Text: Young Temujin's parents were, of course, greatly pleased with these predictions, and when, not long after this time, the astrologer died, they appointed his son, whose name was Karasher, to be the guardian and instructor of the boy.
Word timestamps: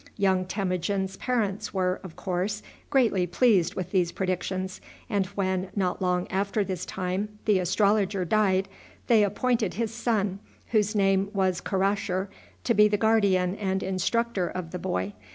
Young 0.17 0.45
Temujin's 0.45 1.15
parents 1.17 1.75
were, 1.75 2.01
of 2.03 2.15
course, 2.15 2.63
greatly 2.89 3.27
pleased 3.27 3.75
with 3.75 3.91
these 3.91 4.11
predictions, 4.11 4.81
and 5.11 5.27
when, 5.35 5.69
not 5.75 6.01
long 6.01 6.27
after 6.29 6.63
this 6.63 6.87
time, 6.87 7.37
the 7.45 7.59
astrologer 7.59 8.25
died, 8.25 8.67
they 9.05 9.21
appointed 9.21 9.75
his 9.75 9.93
son, 9.93 10.39
whose 10.69 10.95
name 10.95 11.29
was 11.35 11.61
Karasher, 11.61 12.29
to 12.63 12.73
be 12.73 12.87
the 12.87 12.97
guardian 12.97 13.53
and 13.57 13.83
instructor 13.83 14.47
of 14.47 14.71
the 14.71 14.79
boy. 14.79 15.13